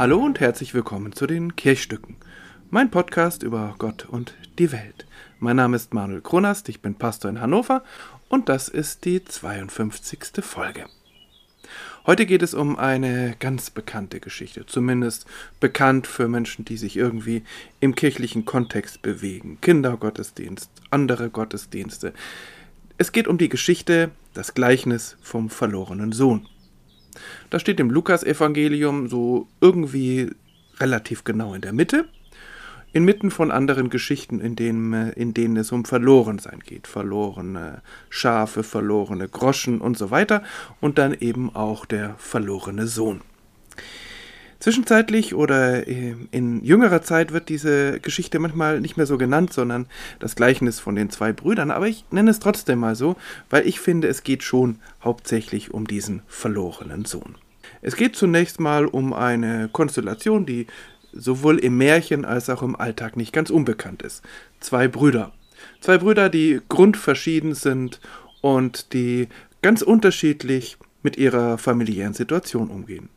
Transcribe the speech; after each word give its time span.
Hallo 0.00 0.16
und 0.24 0.40
herzlich 0.40 0.72
willkommen 0.72 1.12
zu 1.12 1.26
den 1.26 1.56
Kirchstücken, 1.56 2.16
mein 2.70 2.90
Podcast 2.90 3.42
über 3.42 3.74
Gott 3.76 4.06
und 4.06 4.32
die 4.58 4.72
Welt. 4.72 5.06
Mein 5.40 5.56
Name 5.56 5.76
ist 5.76 5.92
Manuel 5.92 6.22
Kronast, 6.22 6.70
ich 6.70 6.80
bin 6.80 6.94
Pastor 6.94 7.30
in 7.30 7.42
Hannover 7.42 7.84
und 8.30 8.48
das 8.48 8.70
ist 8.70 9.04
die 9.04 9.22
52. 9.22 10.42
Folge. 10.42 10.86
Heute 12.06 12.24
geht 12.24 12.40
es 12.40 12.54
um 12.54 12.78
eine 12.78 13.36
ganz 13.40 13.68
bekannte 13.68 14.20
Geschichte, 14.20 14.64
zumindest 14.64 15.26
bekannt 15.60 16.06
für 16.06 16.28
Menschen, 16.28 16.64
die 16.64 16.78
sich 16.78 16.96
irgendwie 16.96 17.42
im 17.80 17.94
kirchlichen 17.94 18.46
Kontext 18.46 19.02
bewegen. 19.02 19.58
Kindergottesdienst, 19.60 20.70
andere 20.88 21.28
Gottesdienste. 21.28 22.14
Es 22.96 23.12
geht 23.12 23.28
um 23.28 23.36
die 23.36 23.50
Geschichte, 23.50 24.12
das 24.32 24.54
Gleichnis 24.54 25.18
vom 25.20 25.50
verlorenen 25.50 26.12
Sohn. 26.12 26.48
Das 27.50 27.62
steht 27.62 27.80
im 27.80 27.90
Lukasevangelium 27.90 29.08
so 29.08 29.48
irgendwie 29.60 30.30
relativ 30.78 31.24
genau 31.24 31.54
in 31.54 31.60
der 31.60 31.72
Mitte 31.72 32.06
inmitten 32.92 33.30
von 33.30 33.50
anderen 33.50 33.90
Geschichten, 33.90 34.40
in 34.40 34.56
denen, 34.56 34.92
äh, 34.92 35.10
in 35.10 35.34
denen 35.34 35.56
es 35.56 35.72
um 35.72 35.84
Verlorensein 35.84 36.60
geht. 36.60 36.86
Verlorene 36.86 37.82
Schafe, 38.08 38.62
verlorene 38.62 39.28
Groschen 39.28 39.80
und 39.80 39.96
so 39.96 40.10
weiter. 40.10 40.42
Und 40.80 40.98
dann 40.98 41.14
eben 41.14 41.54
auch 41.54 41.86
der 41.86 42.14
verlorene 42.18 42.86
Sohn. 42.86 43.20
Zwischenzeitlich 44.60 45.34
oder 45.34 45.88
äh, 45.88 46.14
in 46.30 46.62
jüngerer 46.62 47.00
Zeit 47.00 47.32
wird 47.32 47.48
diese 47.48 47.98
Geschichte 47.98 48.38
manchmal 48.38 48.80
nicht 48.80 48.98
mehr 48.98 49.06
so 49.06 49.16
genannt, 49.16 49.54
sondern 49.54 49.86
das 50.18 50.36
Gleichnis 50.36 50.78
von 50.78 50.94
den 50.94 51.08
zwei 51.08 51.32
Brüdern. 51.32 51.70
Aber 51.70 51.88
ich 51.88 52.04
nenne 52.10 52.30
es 52.30 52.40
trotzdem 52.40 52.78
mal 52.78 52.94
so, 52.94 53.16
weil 53.48 53.66
ich 53.66 53.80
finde, 53.80 54.08
es 54.08 54.22
geht 54.22 54.42
schon 54.42 54.76
hauptsächlich 55.02 55.72
um 55.72 55.86
diesen 55.86 56.20
verlorenen 56.26 57.06
Sohn. 57.06 57.36
Es 57.80 57.96
geht 57.96 58.16
zunächst 58.16 58.60
mal 58.60 58.84
um 58.84 59.14
eine 59.14 59.70
Konstellation, 59.72 60.44
die 60.44 60.66
sowohl 61.12 61.58
im 61.58 61.78
Märchen 61.78 62.26
als 62.26 62.50
auch 62.50 62.62
im 62.62 62.76
Alltag 62.76 63.16
nicht 63.16 63.32
ganz 63.32 63.48
unbekannt 63.48 64.02
ist. 64.02 64.22
Zwei 64.60 64.88
Brüder. 64.88 65.32
Zwei 65.80 65.96
Brüder, 65.96 66.28
die 66.28 66.60
grundverschieden 66.68 67.54
sind 67.54 67.98
und 68.42 68.92
die 68.92 69.28
ganz 69.62 69.80
unterschiedlich 69.80 70.76
mit 71.02 71.16
ihrer 71.16 71.56
familiären 71.56 72.12
Situation 72.12 72.68
umgehen. 72.68 73.08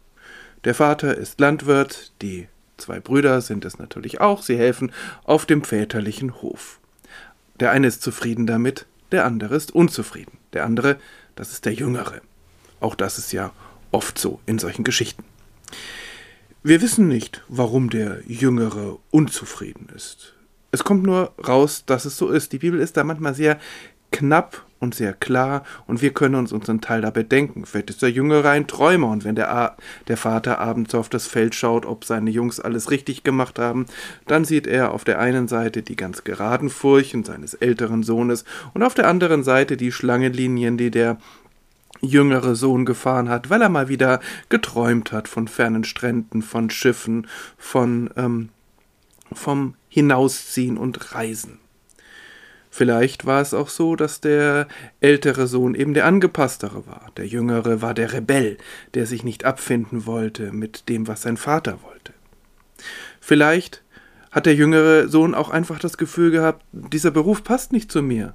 Der 0.64 0.76
Vater 0.76 1.18
ist 1.18 1.40
Landwirt, 1.40 2.14
die 2.22 2.48
zwei 2.78 3.00
Brüder 3.00 3.42
sind 3.42 3.66
es 3.66 3.80
natürlich 3.80 4.22
auch, 4.22 4.42
sie 4.42 4.58
helfen 4.58 4.92
auf 5.26 5.46
dem 5.46 5.64
väterlichen 5.64 6.42
Hof. 6.42 6.80
Der 7.60 7.72
eine 7.72 7.88
ist 7.88 8.02
zufrieden 8.02 8.48
damit, 8.48 8.86
der 9.12 9.26
andere 9.26 9.56
ist 9.56 9.76
unzufrieden. 9.76 10.38
Der 10.54 10.66
andere, 10.66 10.98
das 11.36 11.52
ist 11.52 11.66
der 11.66 11.74
Jüngere. 11.74 12.22
Auch 12.80 12.96
das 12.96 13.18
ist 13.18 13.32
ja 13.32 13.52
oft 13.92 14.18
so 14.18 14.40
in 14.46 14.58
solchen 14.58 14.84
Geschichten. 14.84 15.24
Wir 16.64 16.82
wissen 16.82 17.08
nicht, 17.10 17.44
warum 17.50 17.90
der 17.90 18.22
Jüngere 18.26 18.98
unzufrieden 19.12 19.90
ist. 19.94 20.34
Es 20.72 20.84
kommt 20.84 21.04
nur 21.04 21.34
raus, 21.46 21.84
dass 21.86 22.06
es 22.06 22.18
so 22.18 22.30
ist. 22.30 22.54
Die 22.54 22.60
Bibel 22.60 22.80
ist 22.80 22.98
da 22.98 23.04
manchmal 23.04 23.36
sehr 23.36 23.60
knapp 24.12 24.66
und 24.84 24.94
sehr 24.94 25.14
klar 25.14 25.64
und 25.88 26.02
wir 26.02 26.14
können 26.14 26.36
uns 26.36 26.52
unseren 26.52 26.82
Teil 26.82 27.02
dabei 27.02 27.24
denken. 27.24 27.66
Vielleicht 27.66 27.90
ist 27.90 28.02
der 28.02 28.12
Jüngere 28.12 28.50
ein 28.50 28.68
Träumer 28.68 29.10
und 29.10 29.24
wenn 29.24 29.36
der, 29.36 29.52
A 29.52 29.78
der 30.08 30.18
Vater 30.18 30.60
abends 30.60 30.94
auf 30.94 31.10
das 31.10 31.26
Feld 31.26 31.56
schaut, 31.56 31.86
ob 31.86 32.06
seine 32.06 32.30
Jungs 32.30 32.60
alles 32.60 32.92
richtig 32.92 33.24
gemacht 33.24 33.58
haben, 33.58 33.88
dann 34.28 34.46
sieht 34.46 34.68
er 34.68 34.92
auf 34.92 35.04
der 35.04 35.20
einen 35.20 35.48
Seite 35.48 35.82
die 35.82 35.96
ganz 35.96 36.24
geraden 36.24 36.70
Furchen 36.70 37.24
seines 37.24 37.56
älteren 37.56 38.04
Sohnes 38.04 38.44
und 38.74 38.84
auf 38.84 38.94
der 38.94 39.08
anderen 39.08 39.44
Seite 39.44 39.78
die 39.78 39.92
Schlangenlinien, 39.92 40.78
die 40.78 40.92
der 40.92 41.18
jüngere 42.02 42.56
Sohn 42.56 42.86
gefahren 42.86 43.30
hat, 43.30 43.50
weil 43.50 43.62
er 43.62 43.70
mal 43.70 43.88
wieder 43.88 44.20
geträumt 44.50 45.14
hat 45.14 45.30
von 45.30 45.48
fernen 45.48 45.86
Stränden, 45.86 46.42
von 46.42 46.70
Schiffen, 46.70 47.28
von 47.58 48.10
ähm, 48.18 48.50
vom 49.32 49.76
Hinausziehen 49.90 50.78
und 50.78 51.16
Reisen. 51.16 51.63
Vielleicht 52.76 53.28
war 53.28 53.40
es 53.40 53.54
auch 53.54 53.70
so, 53.70 53.96
dass 53.96 54.20
der 54.20 54.68
ältere 55.00 55.46
Sohn 55.46 55.76
eben 55.76 55.94
der 55.94 56.08
angepasstere 56.08 56.88
war, 56.88 57.12
der 57.18 57.28
jüngere 57.28 57.84
war 57.84 57.94
der 57.94 58.14
Rebell, 58.14 58.58
der 58.96 59.06
sich 59.06 59.24
nicht 59.24 59.46
abfinden 59.46 60.08
wollte 60.08 60.52
mit 60.52 60.90
dem, 60.90 61.08
was 61.08 61.22
sein 61.22 61.38
Vater 61.38 61.84
wollte. 61.84 62.14
Vielleicht 63.22 63.84
hat 64.32 64.48
der 64.48 64.56
jüngere 64.56 65.08
Sohn 65.08 65.36
auch 65.36 65.52
einfach 65.52 65.78
das 65.78 66.00
Gefühl 66.00 66.32
gehabt, 66.32 66.66
dieser 66.72 67.12
Beruf 67.12 67.44
passt 67.44 67.74
nicht 67.74 67.92
zu 67.92 68.02
mir. 68.02 68.34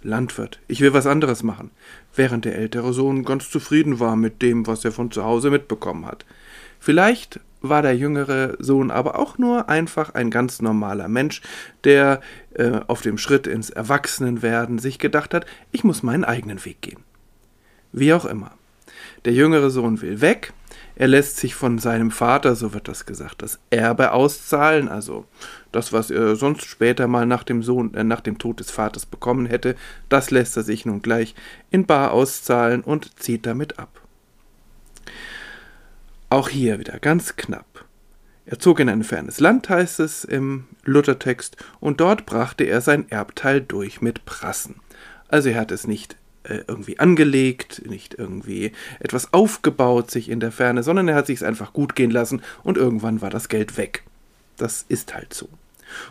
Landwirt, 0.00 0.60
ich 0.68 0.80
will 0.80 0.92
was 0.92 1.08
anderes 1.08 1.42
machen, 1.42 1.72
während 2.14 2.44
der 2.44 2.54
ältere 2.54 2.92
Sohn 2.92 3.24
ganz 3.24 3.50
zufrieden 3.50 3.98
war 3.98 4.14
mit 4.14 4.42
dem, 4.42 4.68
was 4.68 4.84
er 4.84 4.92
von 4.92 5.10
zu 5.10 5.24
Hause 5.24 5.50
mitbekommen 5.50 6.06
hat. 6.06 6.24
Vielleicht 6.78 7.40
war 7.60 7.82
der 7.82 7.96
jüngere 7.96 8.56
Sohn 8.58 8.90
aber 8.90 9.18
auch 9.18 9.38
nur 9.38 9.68
einfach 9.68 10.14
ein 10.14 10.30
ganz 10.30 10.60
normaler 10.60 11.08
Mensch, 11.08 11.42
der 11.84 12.20
äh, 12.54 12.80
auf 12.86 13.02
dem 13.02 13.18
Schritt 13.18 13.46
ins 13.46 13.70
Erwachsenenwerden 13.70 14.78
sich 14.78 14.98
gedacht 14.98 15.34
hat, 15.34 15.46
ich 15.72 15.84
muss 15.84 16.02
meinen 16.02 16.24
eigenen 16.24 16.64
Weg 16.64 16.82
gehen. 16.82 17.00
Wie 17.92 18.12
auch 18.12 18.24
immer. 18.24 18.52
Der 19.24 19.32
jüngere 19.32 19.70
Sohn 19.70 20.00
will 20.02 20.20
weg, 20.20 20.52
er 20.98 21.08
lässt 21.08 21.36
sich 21.36 21.54
von 21.54 21.78
seinem 21.78 22.10
Vater, 22.10 22.56
so 22.56 22.72
wird 22.72 22.88
das 22.88 23.04
gesagt, 23.04 23.42
das 23.42 23.58
Erbe 23.68 24.12
auszahlen, 24.12 24.88
also 24.88 25.26
das, 25.70 25.92
was 25.92 26.10
er 26.10 26.36
sonst 26.36 26.64
später 26.64 27.06
mal 27.06 27.26
nach 27.26 27.44
dem 27.44 27.62
Sohn, 27.62 27.92
äh, 27.94 28.02
nach 28.02 28.22
dem 28.22 28.38
Tod 28.38 28.60
des 28.60 28.70
Vaters 28.70 29.04
bekommen 29.04 29.44
hätte, 29.44 29.76
das 30.08 30.30
lässt 30.30 30.56
er 30.56 30.62
sich 30.62 30.86
nun 30.86 31.02
gleich 31.02 31.34
in 31.70 31.84
Bar 31.84 32.12
auszahlen 32.12 32.82
und 32.82 33.20
zieht 33.20 33.44
damit 33.44 33.78
ab. 33.78 34.05
Auch 36.36 36.50
hier 36.50 36.78
wieder 36.78 36.98
ganz 36.98 37.36
knapp. 37.36 37.86
Er 38.44 38.58
zog 38.58 38.80
in 38.80 38.90
ein 38.90 39.04
fernes 39.04 39.40
Land, 39.40 39.70
heißt 39.70 40.00
es 40.00 40.22
im 40.22 40.64
Luthertext, 40.84 41.56
und 41.80 41.98
dort 41.98 42.26
brachte 42.26 42.64
er 42.64 42.82
sein 42.82 43.10
Erbteil 43.10 43.62
durch 43.62 44.02
mit 44.02 44.26
Prassen. 44.26 44.74
Also 45.28 45.48
er 45.48 45.58
hat 45.58 45.70
es 45.70 45.86
nicht 45.86 46.18
äh, 46.42 46.58
irgendwie 46.68 46.98
angelegt, 46.98 47.80
nicht 47.86 48.16
irgendwie 48.18 48.72
etwas 49.00 49.32
aufgebaut 49.32 50.10
sich 50.10 50.28
in 50.28 50.38
der 50.38 50.52
Ferne, 50.52 50.82
sondern 50.82 51.08
er 51.08 51.14
hat 51.14 51.26
sich 51.26 51.36
es 51.36 51.42
einfach 51.42 51.72
gut 51.72 51.96
gehen 51.96 52.10
lassen 52.10 52.42
und 52.62 52.76
irgendwann 52.76 53.22
war 53.22 53.30
das 53.30 53.48
Geld 53.48 53.78
weg. 53.78 54.02
Das 54.58 54.84
ist 54.88 55.14
halt 55.14 55.32
so. 55.32 55.48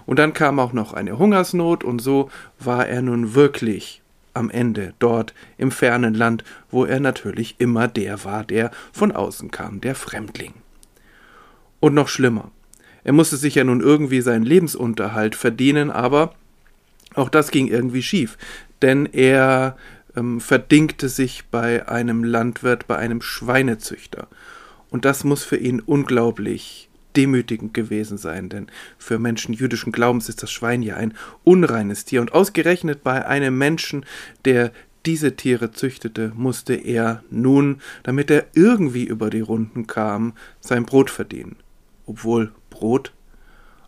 Und 0.08 0.18
dann 0.18 0.34
kam 0.34 0.58
auch 0.58 0.74
noch 0.74 0.94
eine 0.94 1.20
Hungersnot 1.20 1.84
und 1.84 2.00
so 2.00 2.32
war 2.58 2.88
er 2.88 3.04
nun 3.04 3.36
wirklich 3.36 4.02
am 4.36 4.50
Ende 4.50 4.94
dort 5.00 5.34
im 5.58 5.72
fernen 5.72 6.14
Land, 6.14 6.44
wo 6.70 6.86
er 6.86 7.00
natürlich 7.00 7.56
immer 7.58 7.88
der 7.88 8.24
war, 8.24 8.44
der 8.44 8.72
von 8.92 9.12
außen 9.12 9.52
kam, 9.52 9.82
der 9.82 9.96
Fremdling. 9.96 10.54
Und 11.80 11.94
noch 11.94 12.08
schlimmer. 12.08 12.52
Er 13.04 13.14
musste 13.14 13.38
sich 13.38 13.56
ja 13.56 13.64
nun 13.64 13.82
irgendwie 13.82 14.22
seinen 14.22 14.46
Lebensunterhalt 14.46 15.36
verdienen, 15.36 15.92
aber 15.92 16.34
auch 17.14 17.30
das 17.30 17.52
ging 17.52 17.68
irgendwie 17.68 18.02
schief, 18.02 18.38
denn 18.82 19.06
er 19.06 19.78
ähm, 20.16 20.42
verdingte 20.42 21.10
sich 21.10 21.46
bei 21.52 21.88
einem 21.88 22.24
Landwirt, 22.24 22.88
bei 22.88 22.98
einem 22.98 23.22
Schweinezüchter. 23.22 24.28
Und 24.90 25.06
das 25.06 25.24
muss 25.24 25.44
für 25.44 25.58
ihn 25.58 25.80
unglaublich 25.80 26.90
demütigend 27.16 27.74
gewesen 27.74 28.18
sein, 28.18 28.50
denn 28.50 28.68
für 28.98 29.20
Menschen 29.20 29.54
jüdischen 29.54 29.92
Glaubens 29.92 30.30
ist 30.30 30.44
das 30.44 30.52
Schwein 30.52 30.82
ja 30.82 30.96
ein 30.96 31.14
unreines 31.44 32.06
Tier. 32.06 32.22
Und 32.22 32.34
ausgerechnet 32.34 33.04
bei 33.04 33.26
einem 33.26 33.58
Menschen, 33.58 34.06
der 34.46 34.72
diese 35.06 35.36
Tiere 35.36 35.72
züchtete, 35.72 36.32
musste 36.36 36.74
er 36.74 37.24
nun, 37.30 37.82
damit 38.04 38.32
er 38.32 38.46
irgendwie 38.54 39.04
über 39.04 39.30
die 39.30 39.42
Runden 39.42 39.88
kam, 39.88 40.34
sein 40.60 40.86
Brot 40.86 41.10
verdienen. 41.10 41.58
Obwohl 42.06 42.52
Brot 42.70 43.14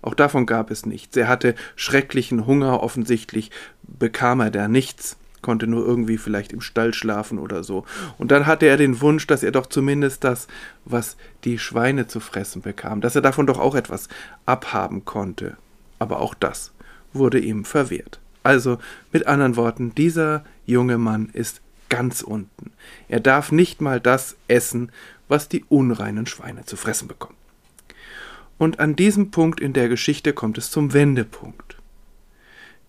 auch 0.02 0.14
davon 0.14 0.46
gab 0.46 0.72
es 0.72 0.86
nichts. 0.86 1.18
Er 1.18 1.28
hatte 1.28 1.56
schrecklichen 1.76 2.46
Hunger, 2.46 2.82
offensichtlich 2.82 3.52
bekam 3.84 4.40
er 4.40 4.52
da 4.52 4.68
nichts 4.68 5.18
konnte 5.42 5.68
nur 5.68 5.86
irgendwie 5.86 6.18
vielleicht 6.18 6.54
im 6.54 6.62
Stall 6.62 6.94
schlafen 6.94 7.40
oder 7.40 7.64
so. 7.64 7.86
Und 8.18 8.32
dann 8.32 8.46
hatte 8.46 8.66
er 8.66 8.78
den 8.78 9.02
Wunsch, 9.02 9.28
dass 9.28 9.44
er 9.44 9.52
doch 9.52 9.68
zumindest 9.68 10.24
das, 10.24 10.48
was 10.86 11.18
die 11.44 11.60
Schweine 11.60 12.08
zu 12.08 12.20
fressen 12.20 12.62
bekam, 12.62 13.02
dass 13.02 13.16
er 13.16 13.22
davon 13.22 13.48
doch 13.48 13.60
auch 13.60 13.76
etwas 13.76 14.10
abhaben 14.46 15.06
konnte. 15.06 15.58
Aber 16.00 16.20
auch 16.20 16.34
das 16.34 16.72
wurde 17.14 17.40
ihm 17.40 17.66
verwehrt. 17.66 18.20
Also 18.44 18.78
mit 19.12 19.28
anderen 19.28 19.56
Worten, 19.56 19.94
dieser 19.96 20.44
junge 20.66 20.98
Mann 20.98 21.30
ist 21.34 21.62
ganz 21.90 22.22
unten. 22.22 22.72
Er 23.08 23.20
darf 23.20 23.52
nicht 23.52 23.82
mal 23.82 24.00
das 24.00 24.36
essen, 24.48 24.92
was 25.28 25.50
die 25.50 25.66
unreinen 25.68 26.26
Schweine 26.26 26.66
zu 26.66 26.78
fressen 26.78 27.08
bekommen. 27.08 27.36
Und 28.58 28.80
an 28.80 28.96
diesem 28.96 29.32
Punkt 29.32 29.60
in 29.60 29.74
der 29.74 29.90
Geschichte 29.90 30.34
kommt 30.34 30.58
es 30.58 30.72
zum 30.72 30.94
Wendepunkt. 30.94 31.78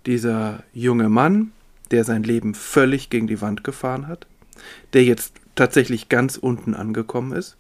Dieser 0.07 0.63
junge 0.73 1.09
Mann 1.09 1.53
der 1.91 2.05
sein 2.05 2.23
Leben 2.23 2.55
völlig 2.55 3.11
gegen 3.11 3.27
die 3.27 3.41
Wand 3.41 3.65
gefahren 3.65 4.09
hat, 4.09 4.27
der 4.93 5.05
jetzt 5.05 5.35
tatsächlich 5.55 6.09
ganz 6.09 6.37
unten 6.37 6.75
angekommen 6.75 7.33
ist, 7.33 7.57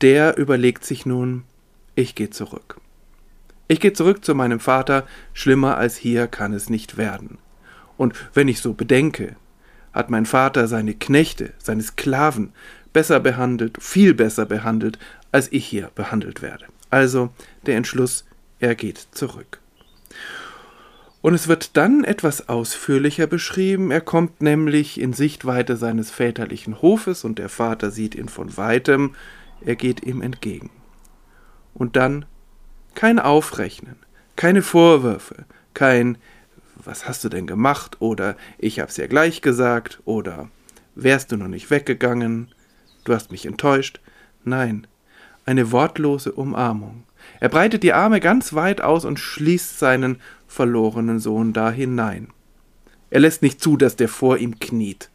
der 0.00 0.36
überlegt 0.36 0.84
sich 0.84 1.06
nun, 1.06 1.44
ich 1.94 2.14
gehe 2.14 2.30
zurück. 2.30 2.80
Ich 3.68 3.80
gehe 3.80 3.92
zurück 3.92 4.24
zu 4.24 4.34
meinem 4.34 4.60
Vater, 4.60 5.06
schlimmer 5.32 5.76
als 5.76 5.96
hier 5.96 6.26
kann 6.26 6.52
es 6.52 6.68
nicht 6.68 6.96
werden. 6.96 7.38
Und 7.96 8.14
wenn 8.34 8.48
ich 8.48 8.60
so 8.60 8.74
bedenke, 8.74 9.36
hat 9.92 10.10
mein 10.10 10.26
Vater 10.26 10.66
seine 10.66 10.94
Knechte, 10.94 11.52
seine 11.58 11.82
Sklaven 11.82 12.52
besser 12.92 13.20
behandelt, 13.20 13.78
viel 13.80 14.12
besser 14.12 14.44
behandelt, 14.44 14.98
als 15.32 15.50
ich 15.52 15.64
hier 15.64 15.90
behandelt 15.94 16.42
werde. 16.42 16.66
Also 16.90 17.30
der 17.66 17.76
Entschluss, 17.76 18.24
er 18.58 18.74
geht 18.74 18.98
zurück. 19.12 19.60
Und 21.24 21.32
es 21.32 21.48
wird 21.48 21.78
dann 21.78 22.04
etwas 22.04 22.50
ausführlicher 22.50 23.26
beschrieben. 23.26 23.90
Er 23.90 24.02
kommt 24.02 24.42
nämlich 24.42 25.00
in 25.00 25.14
Sichtweite 25.14 25.78
seines 25.78 26.10
väterlichen 26.10 26.82
Hofes 26.82 27.24
und 27.24 27.38
der 27.38 27.48
Vater 27.48 27.90
sieht 27.90 28.14
ihn 28.14 28.28
von 28.28 28.58
weitem. 28.58 29.14
Er 29.62 29.74
geht 29.74 30.04
ihm 30.04 30.20
entgegen. 30.20 30.68
Und 31.72 31.96
dann 31.96 32.26
kein 32.94 33.18
Aufrechnen, 33.18 33.96
keine 34.36 34.60
Vorwürfe, 34.60 35.46
kein 35.72 36.18
Was 36.76 37.08
hast 37.08 37.24
du 37.24 37.30
denn 37.30 37.46
gemacht 37.46 38.02
oder 38.02 38.36
Ich 38.58 38.78
hab's 38.80 38.98
ja 38.98 39.06
gleich 39.06 39.40
gesagt 39.40 40.02
oder 40.04 40.50
Wärst 40.94 41.32
du 41.32 41.38
noch 41.38 41.48
nicht 41.48 41.70
weggegangen, 41.70 42.54
du 43.04 43.14
hast 43.14 43.30
mich 43.30 43.46
enttäuscht. 43.46 44.02
Nein, 44.44 44.86
eine 45.46 45.72
wortlose 45.72 46.32
Umarmung. 46.32 47.04
Er 47.40 47.48
breitet 47.48 47.82
die 47.82 47.94
Arme 47.94 48.20
ganz 48.20 48.52
weit 48.52 48.82
aus 48.82 49.06
und 49.06 49.18
schließt 49.18 49.78
seinen 49.78 50.20
verlorenen 50.54 51.18
Sohn 51.18 51.52
da 51.52 51.70
hinein. 51.70 52.28
Er 53.10 53.20
lässt 53.20 53.42
nicht 53.42 53.60
zu, 53.60 53.76
dass 53.76 53.96
der 53.96 54.08
vor 54.08 54.38
ihm 54.38 54.58
kniet. 54.58 55.10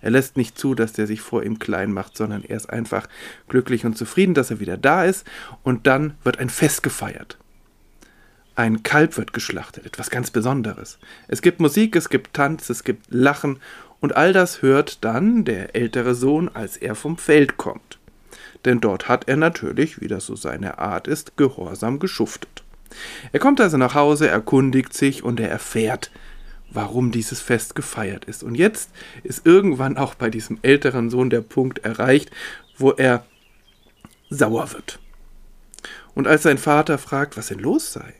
Er 0.00 0.10
lässt 0.10 0.36
nicht 0.36 0.58
zu, 0.58 0.74
dass 0.74 0.92
der 0.92 1.06
sich 1.06 1.20
vor 1.20 1.44
ihm 1.44 1.58
klein 1.58 1.92
macht, 1.92 2.16
sondern 2.16 2.42
er 2.42 2.56
ist 2.56 2.68
einfach 2.68 3.08
glücklich 3.48 3.84
und 3.84 3.96
zufrieden, 3.96 4.34
dass 4.34 4.50
er 4.50 4.60
wieder 4.60 4.76
da 4.76 5.04
ist, 5.04 5.24
und 5.62 5.86
dann 5.86 6.14
wird 6.24 6.38
ein 6.38 6.50
Fest 6.50 6.82
gefeiert. 6.82 7.38
Ein 8.54 8.82
Kalb 8.82 9.16
wird 9.16 9.32
geschlachtet, 9.32 9.86
etwas 9.86 10.10
ganz 10.10 10.30
Besonderes. 10.30 10.98
Es 11.28 11.40
gibt 11.40 11.60
Musik, 11.60 11.94
es 11.94 12.08
gibt 12.08 12.34
Tanz, 12.34 12.68
es 12.68 12.82
gibt 12.82 13.06
Lachen, 13.10 13.60
und 14.00 14.16
all 14.16 14.32
das 14.32 14.62
hört 14.62 15.04
dann 15.04 15.44
der 15.44 15.76
ältere 15.76 16.14
Sohn, 16.14 16.50
als 16.52 16.76
er 16.76 16.94
vom 16.94 17.16
Feld 17.16 17.56
kommt. 17.56 17.98
Denn 18.64 18.80
dort 18.80 19.08
hat 19.08 19.28
er 19.28 19.36
natürlich, 19.36 20.00
wie 20.00 20.08
das 20.08 20.26
so 20.26 20.34
seine 20.34 20.78
Art 20.78 21.06
ist, 21.06 21.36
gehorsam 21.36 21.98
geschuftet. 21.98 22.61
Er 23.32 23.40
kommt 23.40 23.60
also 23.60 23.76
nach 23.76 23.94
Hause, 23.94 24.28
erkundigt 24.28 24.94
sich 24.94 25.22
und 25.22 25.40
er 25.40 25.50
erfährt, 25.50 26.10
warum 26.70 27.10
dieses 27.10 27.40
Fest 27.40 27.74
gefeiert 27.74 28.24
ist. 28.24 28.42
Und 28.42 28.54
jetzt 28.54 28.90
ist 29.22 29.46
irgendwann 29.46 29.96
auch 29.96 30.14
bei 30.14 30.30
diesem 30.30 30.58
älteren 30.62 31.10
Sohn 31.10 31.30
der 31.30 31.42
Punkt 31.42 31.80
erreicht, 31.80 32.30
wo 32.76 32.92
er 32.92 33.24
sauer 34.30 34.72
wird. 34.72 34.98
Und 36.14 36.26
als 36.26 36.42
sein 36.42 36.58
Vater 36.58 36.98
fragt, 36.98 37.36
was 37.36 37.48
denn 37.48 37.58
los 37.58 37.92
sei, 37.92 38.14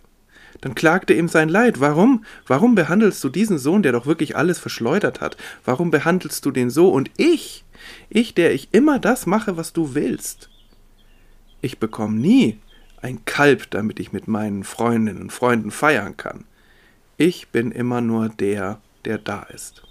dann 0.61 0.75
klagt 0.75 1.11
er 1.11 1.17
ihm 1.17 1.29
sein 1.29 1.49
Leid. 1.49 1.81
Warum? 1.81 2.25
Warum 2.47 2.75
behandelst 2.75 3.23
du 3.25 3.29
diesen 3.29 3.59
Sohn, 3.59 3.83
der 3.83 3.93
doch 3.93 4.07
wirklich 4.07 4.37
alles 4.37 4.59
verschleudert 4.59 5.21
hat? 5.21 5.37
Warum 5.65 5.91
behandelst 5.91 6.45
du 6.47 6.51
den 6.51 6.71
so? 6.71 6.89
Und 6.89 7.11
ich, 7.17 7.65
ich, 8.09 8.35
der 8.35 8.55
ich 8.55 8.69
immer 8.73 8.99
das 8.99 9.27
mache, 9.27 9.57
was 9.57 9.73
du 9.73 9.95
willst. 9.95 10.51
Ich 11.61 11.79
bekomme 11.79 12.17
nie 12.17 12.61
ein 13.03 13.25
Kalb, 13.25 13.71
damit 13.71 14.01
ich 14.01 14.13
mit 14.13 14.29
meinen 14.29 14.65
Freundinnen 14.65 15.23
und 15.23 15.33
Freunden 15.33 15.71
feiern 15.71 16.17
kann. 16.17 16.45
Ich 17.17 17.49
bin 17.49 17.73
immer 17.73 18.01
nur 18.01 18.29
der, 18.29 18.81
der 19.05 19.19
da 19.19 19.43
ist. 19.43 19.83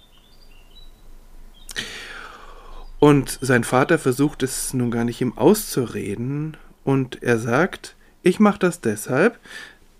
Und 2.98 3.38
sein 3.40 3.64
Vater 3.64 3.98
versucht 3.98 4.42
es 4.42 4.74
nun 4.74 4.90
gar 4.90 5.04
nicht 5.04 5.20
ihm 5.20 5.36
auszureden, 5.36 6.56
und 6.84 7.22
er 7.22 7.38
sagt, 7.38 7.94
ich 8.22 8.40
mache 8.40 8.58
das 8.58 8.80
deshalb, 8.80 9.38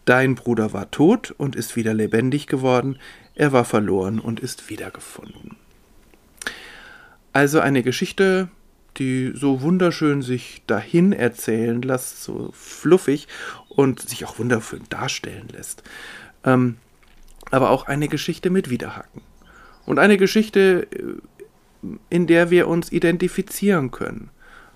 dein 0.05 0.35
Bruder 0.35 0.73
war 0.73 0.91
tot 0.91 1.33
und 1.37 1.57
ist 1.57 1.77
wieder 1.77 1.95
lebendig 1.95 2.47
geworden, 2.47 2.99
er 3.35 3.53
war 3.53 3.65
verloren 3.65 4.19
und 4.19 4.41
ist 4.41 4.69
wiedergefunden. 4.69 5.57
Also 7.33 7.61
eine 7.61 7.83
Geschichte, 7.83 8.49
die 8.99 9.33
so 9.35 9.63
wunderschön 9.63 10.23
sich 10.23 10.63
dahin 10.67 11.13
erzählen 11.13 11.81
lässt, 11.83 12.23
so 12.23 12.51
fluffig 12.53 13.29
und 13.69 14.01
sich 14.01 14.25
auch 14.25 14.39
wunderschön 14.39 14.83
darstellen 14.91 15.49
lässt. 15.49 15.83
Ähm, 16.45 16.77
aber 17.51 17.71
auch 17.71 17.87
eine 17.87 18.09
Geschichte 18.09 18.51
mit 18.51 18.71
Widerhaken. 18.71 19.23
Und 19.87 19.99
eine 19.99 20.17
Geschichte, 20.17 20.87
äh, 20.91 21.87
in 22.11 22.27
der 22.27 22.51
wir 22.51 22.69
uns 22.69 22.93
identifizieren 22.93 23.91
können. 23.91 24.31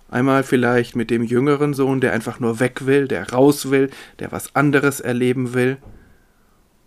Einmal 0.09 0.43
vielleicht 0.45 0.95
mit 0.95 1.11
dem 1.11 1.23
jüngeren 1.23 1.75
Sohn, 1.75 2.01
der 2.01 2.13
einfach 2.13 2.39
nur 2.41 2.61
weg 2.61 2.87
will, 2.87 3.09
der 3.09 3.33
raus 3.33 3.71
will, 3.71 3.91
der 4.19 4.33
was 4.33 4.55
anderes 4.55 5.01
erleben 5.01 5.53
will 5.53 5.79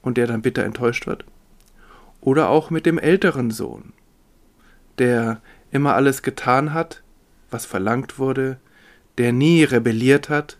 und 0.02 0.18
der 0.18 0.28
dann 0.28 0.42
bitter 0.42 0.64
enttäuscht 0.64 1.06
wird. 1.06 1.26
Oder 2.22 2.50
auch 2.50 2.70
mit 2.70 2.86
dem 2.86 2.98
älteren 2.98 3.52
Sohn, 3.52 3.94
der 4.98 5.42
immer 5.72 5.96
alles 5.96 6.22
getan 6.22 6.74
hat, 6.74 7.04
was 7.52 7.66
verlangt 7.66 8.20
wurde, 8.20 8.58
der 9.18 9.32
nie 9.32 9.64
rebelliert 9.64 10.30
hat 10.30 10.58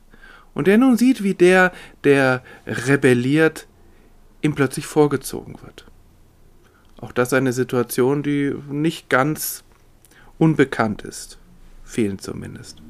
und 0.54 0.68
der 0.68 0.78
nun 0.78 0.98
sieht, 0.98 1.24
wie 1.24 1.34
der, 1.34 1.72
der 2.04 2.44
rebelliert, 2.66 3.68
ihm 4.42 4.56
plötzlich 4.56 4.86
vorgezogen 4.86 5.56
wird. 5.64 5.86
Auch 7.00 7.12
das 7.12 7.34
eine 7.34 7.54
Situation, 7.54 8.24
die 8.24 8.54
nicht 8.70 9.10
ganz 9.10 9.64
unbekannt 10.38 11.04
ist. 11.04 11.38
Vielen 11.86 12.20
zumindest. 12.20 12.82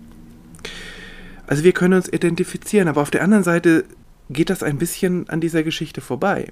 Also 1.47 1.63
wir 1.63 1.73
können 1.73 1.93
uns 1.93 2.11
identifizieren, 2.11 2.87
aber 2.87 3.01
auf 3.01 3.11
der 3.11 3.23
anderen 3.23 3.43
Seite 3.43 3.85
geht 4.29 4.49
das 4.49 4.63
ein 4.63 4.77
bisschen 4.77 5.29
an 5.29 5.41
dieser 5.41 5.63
Geschichte 5.63 6.01
vorbei. 6.01 6.51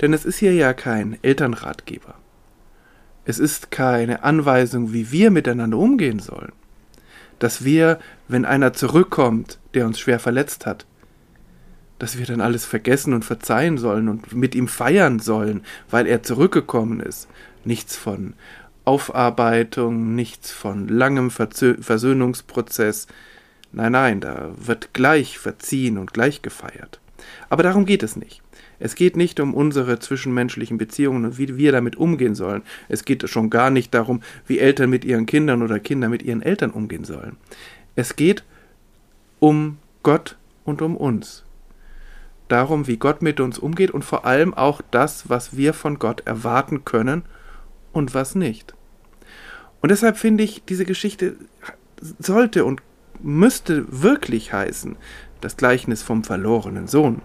Denn 0.00 0.12
es 0.12 0.24
ist 0.24 0.38
hier 0.38 0.52
ja 0.54 0.72
kein 0.72 1.18
Elternratgeber. 1.22 2.14
Es 3.26 3.40
ist 3.40 3.72
keine 3.72 4.22
Anweisung, 4.22 4.92
wie 4.92 5.10
wir 5.10 5.30
miteinander 5.30 5.76
umgehen 5.76 6.20
sollen. 6.20 6.52
Dass 7.40 7.64
wir, 7.64 7.98
wenn 8.28 8.44
einer 8.44 8.72
zurückkommt, 8.72 9.58
der 9.74 9.84
uns 9.84 9.98
schwer 9.98 10.20
verletzt 10.20 10.64
hat, 10.64 10.86
dass 11.98 12.18
wir 12.18 12.26
dann 12.26 12.40
alles 12.40 12.64
vergessen 12.64 13.12
und 13.12 13.24
verzeihen 13.24 13.78
sollen 13.78 14.08
und 14.08 14.32
mit 14.32 14.54
ihm 14.54 14.68
feiern 14.68 15.18
sollen, 15.18 15.64
weil 15.90 16.06
er 16.06 16.22
zurückgekommen 16.22 17.00
ist. 17.00 17.26
Nichts 17.64 17.96
von 17.96 18.34
Aufarbeitung, 18.84 20.14
nichts 20.14 20.52
von 20.52 20.86
langem 20.86 21.30
Verzö 21.30 21.74
Versöhnungsprozess. 21.80 23.08
Nein, 23.72 23.92
nein, 23.92 24.20
da 24.20 24.50
wird 24.56 24.94
gleich 24.94 25.38
verziehen 25.38 25.98
und 25.98 26.12
gleich 26.12 26.42
gefeiert. 26.42 27.00
Aber 27.50 27.64
darum 27.64 27.86
geht 27.86 28.04
es 28.04 28.14
nicht. 28.14 28.42
Es 28.78 28.94
geht 28.94 29.16
nicht 29.16 29.40
um 29.40 29.54
unsere 29.54 29.98
zwischenmenschlichen 29.98 30.78
Beziehungen 30.78 31.24
und 31.24 31.38
wie 31.38 31.56
wir 31.56 31.72
damit 31.72 31.96
umgehen 31.96 32.34
sollen. 32.34 32.62
Es 32.88 33.04
geht 33.04 33.28
schon 33.28 33.50
gar 33.50 33.70
nicht 33.70 33.94
darum, 33.94 34.22
wie 34.46 34.58
Eltern 34.58 34.90
mit 34.90 35.04
ihren 35.04 35.26
Kindern 35.26 35.62
oder 35.62 35.78
Kinder 35.80 36.08
mit 36.08 36.22
ihren 36.22 36.42
Eltern 36.42 36.70
umgehen 36.70 37.04
sollen. 37.04 37.36
Es 37.94 38.16
geht 38.16 38.44
um 39.38 39.78
Gott 40.02 40.36
und 40.64 40.82
um 40.82 40.96
uns 40.96 41.46
darum, 42.48 42.86
wie 42.86 42.96
Gott 42.96 43.22
mit 43.22 43.40
uns 43.40 43.58
umgeht 43.58 43.90
und 43.90 44.04
vor 44.04 44.24
allem 44.24 44.54
auch 44.54 44.80
das, 44.90 45.28
was 45.28 45.56
wir 45.56 45.72
von 45.72 45.98
Gott 45.98 46.22
erwarten 46.26 46.84
können 46.84 47.22
und 47.92 48.14
was 48.14 48.34
nicht. 48.34 48.74
Und 49.80 49.90
deshalb 49.90 50.16
finde 50.16 50.44
ich, 50.44 50.64
diese 50.64 50.84
Geschichte 50.84 51.36
sollte 52.18 52.64
und 52.64 52.82
müsste 53.20 53.86
wirklich 53.88 54.52
heißen, 54.52 54.96
das 55.40 55.56
Gleichnis 55.56 56.02
vom 56.02 56.24
verlorenen 56.24 56.86
Sohn. 56.86 57.22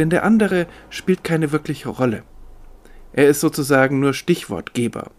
Denn 0.00 0.08
der 0.08 0.24
andere 0.24 0.66
spielt 0.88 1.24
keine 1.24 1.52
wirkliche 1.52 1.90
Rolle. 1.90 2.22
Er 3.12 3.28
ist 3.28 3.40
sozusagen 3.40 4.00
nur 4.00 4.14
Stichwortgeber. 4.14 5.10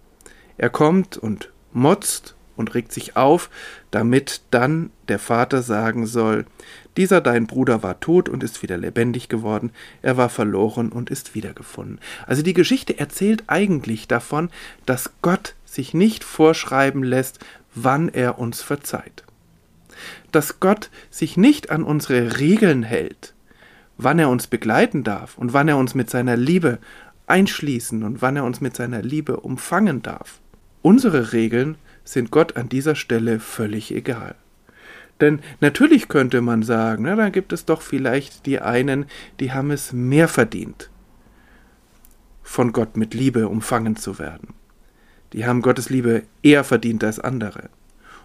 Er 0.58 0.72
kommt 0.72 1.18
und 1.18 1.52
motzt 1.72 2.34
und 2.56 2.74
regt 2.74 2.92
sich 2.92 3.16
auf, 3.16 3.52
damit 3.92 4.42
dann 4.50 4.90
der 5.08 5.20
Vater 5.20 5.62
sagen 5.62 6.08
soll, 6.08 6.46
dieser 6.98 7.22
dein 7.22 7.46
Bruder 7.46 7.84
war 7.84 8.00
tot 8.00 8.28
und 8.28 8.42
ist 8.42 8.64
wieder 8.64 8.76
lebendig 8.76 9.30
geworden, 9.30 9.72
er 10.02 10.18
war 10.18 10.30
verloren 10.30 10.92
und 10.92 11.12
ist 11.12 11.36
wiedergefunden. 11.36 12.00
Also 12.26 12.42
die 12.42 12.56
Geschichte 12.56 12.98
erzählt 12.98 13.44
eigentlich 13.46 14.08
davon, 14.08 14.50
dass 14.88 15.12
Gott 15.22 15.54
sich 15.64 15.94
nicht 15.94 16.24
vorschreiben 16.24 17.04
lässt, 17.04 17.38
wann 17.76 18.10
er 18.10 18.40
uns 18.40 18.64
verzeiht. 18.64 19.26
Dass 20.32 20.60
Gott 20.60 20.90
sich 21.12 21.38
nicht 21.38 21.70
an 21.70 21.84
unsere 21.84 22.40
Regeln 22.40 22.82
hält, 22.82 23.36
wann 24.04 24.20
er 24.20 24.30
uns 24.30 24.48
begleiten 24.48 25.04
darf 25.04 25.38
und 25.38 25.54
wann 25.54 25.68
er 25.68 25.78
uns 25.78 25.96
mit 25.96 26.10
seiner 26.10 26.38
Liebe 26.38 26.80
einschließen 27.28 28.04
und 28.04 28.22
wann 28.22 28.36
er 28.36 28.44
uns 28.44 28.62
mit 28.62 28.76
seiner 28.76 29.02
Liebe 29.02 29.38
umfangen 29.38 30.02
darf. 30.02 30.40
Unsere 30.82 31.34
Regeln 31.34 31.78
sind 32.04 32.32
Gott 32.32 32.58
an 32.58 32.70
dieser 32.70 32.96
Stelle 32.96 33.40
völlig 33.40 33.94
egal. 33.94 34.36
Denn 35.22 35.40
natürlich 35.60 36.08
könnte 36.08 36.42
man 36.42 36.64
sagen, 36.64 37.04
na, 37.04 37.16
dann 37.16 37.32
gibt 37.32 37.54
es 37.54 37.66
doch 37.66 37.82
vielleicht 37.82 38.48
die 38.48 38.60
einen, 38.60 39.06
die 39.40 39.54
haben 39.54 39.70
es 39.70 39.94
mehr 39.94 40.28
verdient, 40.28 40.90
von 42.42 42.74
Gott 42.74 42.98
mit 42.98 43.14
Liebe 43.14 43.48
umfangen 43.48 43.96
zu 43.96 44.18
werden. 44.18 44.56
Die 45.34 45.46
haben 45.46 45.62
Gottes 45.62 45.90
Liebe 45.90 46.24
eher 46.42 46.64
verdient 46.64 47.04
als 47.04 47.20
andere. 47.20 47.70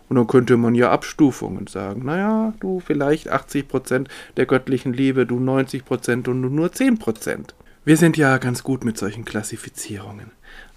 Und 0.08 0.16
dann 0.16 0.26
könnte 0.26 0.56
man 0.56 0.74
ja 0.74 0.90
Abstufungen 0.90 1.66
sagen. 1.66 2.04
Naja, 2.04 2.54
du 2.60 2.80
vielleicht 2.80 3.32
80% 3.32 4.06
der 4.36 4.46
göttlichen 4.46 4.92
Liebe, 4.92 5.26
du 5.26 5.38
90% 5.38 6.28
und 6.28 6.42
du 6.42 6.48
nur 6.48 6.68
10%. 6.68 7.54
Wir 7.84 7.96
sind 7.96 8.16
ja 8.16 8.38
ganz 8.38 8.62
gut 8.62 8.84
mit 8.84 8.98
solchen 8.98 9.24
Klassifizierungen. 9.24 10.30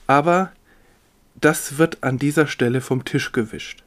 Aber 0.07 0.51
das 1.39 1.77
wird 1.77 2.03
an 2.03 2.17
dieser 2.17 2.47
Stelle 2.47 2.81
vom 2.81 3.05
Tisch 3.05 3.31
gewischt. 3.31 3.83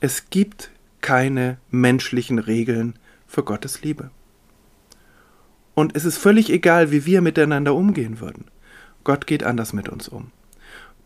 Es 0.00 0.30
gibt 0.30 0.70
keine 1.00 1.58
menschlichen 1.70 2.38
Regeln 2.38 2.98
für 3.26 3.42
Gottes 3.42 3.82
Liebe. 3.82 4.10
Und 5.74 5.94
es 5.94 6.04
ist 6.04 6.16
völlig 6.16 6.50
egal, 6.50 6.90
wie 6.90 7.04
wir 7.04 7.20
miteinander 7.20 7.74
umgehen 7.74 8.20
würden. 8.20 8.46
Gott 9.04 9.26
geht 9.26 9.44
anders 9.44 9.72
mit 9.72 9.88
uns 9.88 10.08
um. 10.08 10.32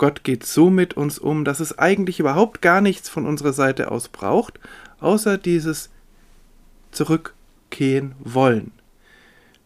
Gott 0.01 0.25
geht 0.25 0.47
so 0.47 0.71
mit 0.71 0.95
uns 0.95 1.19
um, 1.19 1.45
dass 1.45 1.61
es 1.61 1.79
eigentlich 1.79 2.21
überhaupt 2.21 2.63
gar 2.63 2.81
nichts 2.81 3.11
von 3.11 3.27
unserer 3.27 3.53
Seite 3.53 3.91
aus 3.91 4.09
braucht, 4.09 4.59
außer 4.99 5.37
dieses 5.37 5.91
Zurückgehen 6.91 8.15
wollen. 8.19 8.73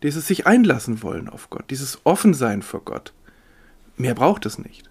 Dieses 0.02 0.26
sich 0.26 0.44
einlassen 0.44 1.04
wollen 1.04 1.28
auf 1.28 1.50
Gott, 1.50 1.70
dieses 1.70 2.00
Offensein 2.02 2.62
vor 2.62 2.80
Gott. 2.84 3.12
Mehr 3.96 4.16
braucht 4.16 4.44
es 4.44 4.58
nicht. 4.58 4.90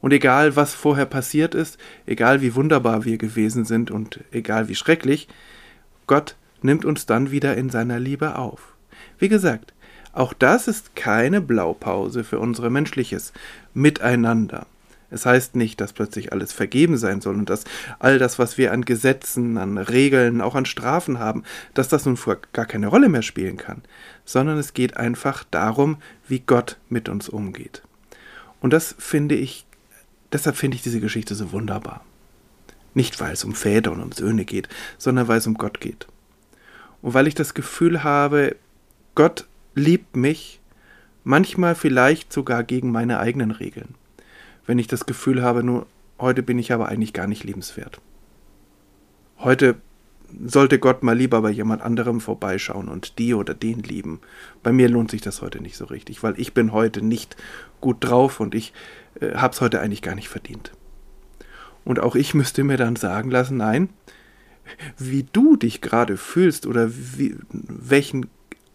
Und 0.00 0.12
egal, 0.12 0.56
was 0.56 0.74
vorher 0.74 1.06
passiert 1.06 1.54
ist, 1.54 1.78
egal 2.04 2.42
wie 2.42 2.56
wunderbar 2.56 3.04
wir 3.04 3.18
gewesen 3.18 3.64
sind 3.64 3.92
und 3.92 4.18
egal 4.32 4.66
wie 4.66 4.74
schrecklich, 4.74 5.28
Gott 6.08 6.34
nimmt 6.60 6.84
uns 6.84 7.06
dann 7.06 7.30
wieder 7.30 7.56
in 7.56 7.70
seiner 7.70 8.00
Liebe 8.00 8.34
auf. 8.34 8.74
Wie 9.16 9.28
gesagt, 9.28 9.74
auch 10.12 10.32
das 10.32 10.68
ist 10.68 10.96
keine 10.96 11.40
Blaupause 11.40 12.24
für 12.24 12.38
unser 12.38 12.70
menschliches 12.70 13.32
Miteinander. 13.74 14.66
Es 15.10 15.26
heißt 15.26 15.56
nicht, 15.56 15.80
dass 15.80 15.92
plötzlich 15.92 16.32
alles 16.32 16.52
vergeben 16.52 16.96
sein 16.96 17.20
soll 17.20 17.34
und 17.34 17.50
dass 17.50 17.64
all 17.98 18.18
das, 18.18 18.38
was 18.38 18.58
wir 18.58 18.72
an 18.72 18.84
Gesetzen, 18.84 19.58
an 19.58 19.76
Regeln, 19.76 20.40
auch 20.40 20.54
an 20.54 20.66
Strafen 20.66 21.18
haben, 21.18 21.42
dass 21.74 21.88
das 21.88 22.06
nun 22.06 22.18
gar 22.52 22.66
keine 22.66 22.86
Rolle 22.86 23.08
mehr 23.08 23.22
spielen 23.22 23.56
kann, 23.56 23.82
sondern 24.24 24.58
es 24.58 24.72
geht 24.72 24.96
einfach 24.96 25.44
darum, 25.50 25.96
wie 26.28 26.40
Gott 26.40 26.78
mit 26.88 27.08
uns 27.08 27.28
umgeht. 27.28 27.82
Und 28.60 28.72
das 28.72 28.94
finde 28.98 29.34
ich, 29.34 29.66
deshalb 30.32 30.56
finde 30.56 30.76
ich 30.76 30.82
diese 30.82 31.00
Geschichte 31.00 31.34
so 31.34 31.50
wunderbar. 31.50 32.04
Nicht, 32.94 33.20
weil 33.20 33.32
es 33.32 33.44
um 33.44 33.54
Väter 33.54 33.92
und 33.92 34.02
um 34.02 34.12
Söhne 34.12 34.44
geht, 34.44 34.68
sondern 34.98 35.28
weil 35.28 35.38
es 35.38 35.46
um 35.46 35.54
Gott 35.54 35.80
geht. 35.80 36.06
Und 37.02 37.14
weil 37.14 37.26
ich 37.26 37.34
das 37.34 37.54
Gefühl 37.54 38.04
habe, 38.04 38.56
Gott 39.14 39.46
liebt 39.74 40.16
mich, 40.16 40.60
manchmal 41.24 41.74
vielleicht 41.74 42.32
sogar 42.32 42.64
gegen 42.64 42.90
meine 42.90 43.18
eigenen 43.18 43.50
Regeln. 43.50 43.94
Wenn 44.66 44.78
ich 44.78 44.86
das 44.86 45.06
Gefühl 45.06 45.42
habe, 45.42 45.62
nur 45.62 45.86
heute 46.18 46.42
bin 46.42 46.58
ich 46.58 46.72
aber 46.72 46.88
eigentlich 46.88 47.12
gar 47.12 47.26
nicht 47.26 47.44
liebenswert. 47.44 48.00
Heute 49.38 49.76
sollte 50.44 50.78
Gott 50.78 51.02
mal 51.02 51.16
lieber 51.16 51.42
bei 51.42 51.50
jemand 51.50 51.82
anderem 51.82 52.20
vorbeischauen 52.20 52.88
und 52.88 53.18
die 53.18 53.34
oder 53.34 53.54
den 53.54 53.82
lieben. 53.82 54.20
Bei 54.62 54.72
mir 54.72 54.88
lohnt 54.88 55.10
sich 55.10 55.22
das 55.22 55.42
heute 55.42 55.60
nicht 55.60 55.76
so 55.76 55.86
richtig, 55.86 56.22
weil 56.22 56.38
ich 56.38 56.54
bin 56.54 56.72
heute 56.72 57.02
nicht 57.02 57.36
gut 57.80 57.98
drauf 58.00 58.38
und 58.40 58.54
ich 58.54 58.72
äh, 59.20 59.34
hab's 59.34 59.60
heute 59.60 59.80
eigentlich 59.80 60.02
gar 60.02 60.14
nicht 60.14 60.28
verdient. 60.28 60.72
Und 61.84 61.98
auch 61.98 62.14
ich 62.14 62.34
müsste 62.34 62.62
mir 62.62 62.76
dann 62.76 62.96
sagen 62.96 63.30
lassen, 63.30 63.56
nein, 63.56 63.88
wie 64.98 65.24
du 65.32 65.56
dich 65.56 65.80
gerade 65.80 66.16
fühlst 66.16 66.66
oder 66.66 66.90
wie, 66.92 67.36
welchen 67.50 68.26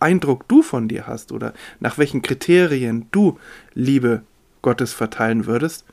Eindruck 0.05 0.47
du 0.47 0.61
von 0.61 0.87
dir 0.87 1.07
hast 1.07 1.31
oder 1.31 1.55
nach 1.79 1.97
welchen 1.97 2.21
Kriterien 2.21 3.07
du 3.11 3.39
Liebe 3.73 4.21
Gottes 4.61 4.93
verteilen 4.93 5.47
würdest, 5.47 5.83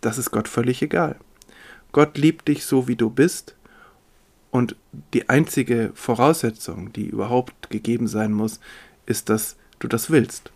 das 0.00 0.18
ist 0.18 0.30
Gott 0.30 0.46
völlig 0.46 0.82
egal. 0.82 1.16
Gott 1.90 2.16
liebt 2.16 2.46
dich 2.46 2.64
so, 2.64 2.86
wie 2.86 2.94
du 2.94 3.10
bist 3.10 3.56
und 4.52 4.76
die 5.14 5.28
einzige 5.28 5.90
Voraussetzung, 5.94 6.92
die 6.92 7.06
überhaupt 7.06 7.70
gegeben 7.70 8.06
sein 8.06 8.32
muss, 8.32 8.60
ist, 9.06 9.30
dass 9.30 9.56
du 9.80 9.88
das 9.88 10.10
willst, 10.10 10.52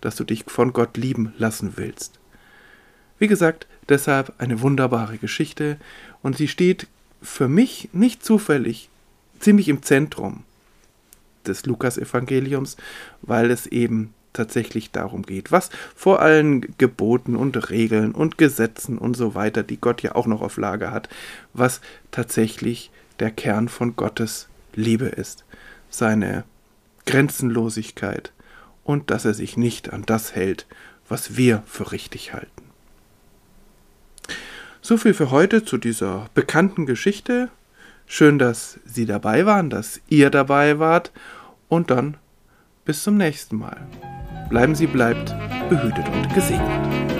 dass 0.00 0.14
du 0.14 0.22
dich 0.22 0.44
von 0.46 0.72
Gott 0.72 0.96
lieben 0.96 1.32
lassen 1.36 1.72
willst. 1.74 2.20
Wie 3.18 3.26
gesagt, 3.26 3.66
deshalb 3.88 4.34
eine 4.38 4.60
wunderbare 4.60 5.18
Geschichte 5.18 5.78
und 6.22 6.36
sie 6.36 6.46
steht 6.46 6.86
für 7.20 7.48
mich 7.48 7.88
nicht 7.92 8.24
zufällig 8.24 8.88
ziemlich 9.40 9.68
im 9.68 9.82
Zentrum 9.82 10.44
des 11.48 11.66
Lukas-Evangeliums, 11.66 12.76
weil 13.22 13.50
es 13.50 13.66
eben 13.66 14.14
tatsächlich 14.32 14.92
darum 14.92 15.22
geht, 15.22 15.50
was 15.50 15.70
vor 15.96 16.20
allen 16.20 16.74
Geboten 16.78 17.34
und 17.34 17.70
Regeln 17.70 18.12
und 18.12 18.38
Gesetzen 18.38 18.98
und 18.98 19.16
so 19.16 19.34
weiter, 19.34 19.62
die 19.62 19.80
Gott 19.80 20.02
ja 20.02 20.14
auch 20.14 20.26
noch 20.26 20.42
auf 20.42 20.56
Lager 20.56 20.92
hat, 20.92 21.08
was 21.54 21.80
tatsächlich 22.10 22.90
der 23.18 23.30
Kern 23.30 23.68
von 23.68 23.96
Gottes 23.96 24.48
Liebe 24.74 25.06
ist, 25.06 25.44
seine 25.90 26.44
Grenzenlosigkeit 27.06 28.32
und 28.84 29.10
dass 29.10 29.24
er 29.24 29.34
sich 29.34 29.56
nicht 29.56 29.92
an 29.92 30.04
das 30.06 30.34
hält, 30.34 30.66
was 31.08 31.36
wir 31.36 31.62
für 31.66 31.90
richtig 31.90 32.32
halten. 32.32 32.62
So 34.82 34.96
viel 34.96 35.14
für 35.14 35.30
heute 35.30 35.64
zu 35.64 35.78
dieser 35.78 36.30
bekannten 36.34 36.86
Geschichte. 36.86 37.50
Schön, 38.06 38.38
dass 38.38 38.78
Sie 38.84 39.04
dabei 39.04 39.44
waren, 39.44 39.68
dass 39.68 40.00
ihr 40.08 40.30
dabei 40.30 40.78
wart 40.78 41.12
und 41.68 41.90
dann 41.90 42.16
bis 42.84 43.02
zum 43.02 43.16
nächsten 43.16 43.56
Mal. 43.56 43.86
Bleiben 44.48 44.74
Sie 44.74 44.86
bleibt 44.86 45.34
behütet 45.68 46.08
und 46.08 46.34
gesegnet. 46.34 47.17